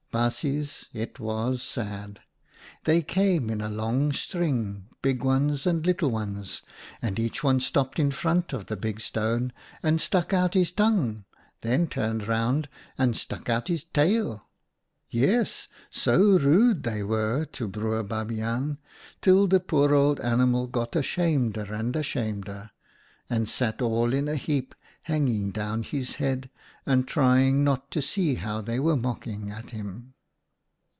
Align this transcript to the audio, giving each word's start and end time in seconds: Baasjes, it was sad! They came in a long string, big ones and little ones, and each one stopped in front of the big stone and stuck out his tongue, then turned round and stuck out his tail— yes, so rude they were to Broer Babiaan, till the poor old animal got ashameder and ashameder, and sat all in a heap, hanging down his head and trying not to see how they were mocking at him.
Baasjes, 0.13 0.89
it 0.91 1.21
was 1.21 1.63
sad! 1.63 2.19
They 2.83 3.01
came 3.01 3.49
in 3.49 3.61
a 3.61 3.69
long 3.69 4.11
string, 4.11 4.87
big 5.01 5.23
ones 5.23 5.65
and 5.65 5.85
little 5.85 6.09
ones, 6.11 6.61
and 7.01 7.17
each 7.17 7.45
one 7.45 7.61
stopped 7.61 7.97
in 7.97 8.11
front 8.11 8.51
of 8.51 8.65
the 8.65 8.75
big 8.75 8.99
stone 8.99 9.53
and 9.81 10.01
stuck 10.01 10.33
out 10.33 10.53
his 10.53 10.73
tongue, 10.73 11.23
then 11.61 11.87
turned 11.87 12.27
round 12.27 12.67
and 12.97 13.15
stuck 13.15 13.47
out 13.47 13.69
his 13.69 13.85
tail— 13.85 14.49
yes, 15.09 15.69
so 15.89 16.37
rude 16.37 16.83
they 16.83 17.03
were 17.03 17.45
to 17.53 17.69
Broer 17.69 18.03
Babiaan, 18.03 18.79
till 19.21 19.47
the 19.47 19.61
poor 19.61 19.95
old 19.95 20.19
animal 20.19 20.67
got 20.67 20.91
ashameder 20.91 21.71
and 21.71 21.95
ashameder, 21.95 22.67
and 23.29 23.47
sat 23.47 23.81
all 23.81 24.13
in 24.13 24.27
a 24.27 24.35
heap, 24.35 24.75
hanging 25.05 25.49
down 25.49 25.81
his 25.81 26.15
head 26.15 26.47
and 26.85 27.07
trying 27.07 27.63
not 27.63 27.89
to 27.89 27.99
see 28.01 28.35
how 28.35 28.61
they 28.61 28.79
were 28.79 28.95
mocking 28.95 29.49
at 29.49 29.71
him. 29.71 30.13